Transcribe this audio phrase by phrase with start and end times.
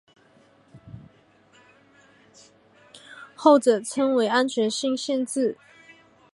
[3.35, 5.55] 后者称为安全性限制。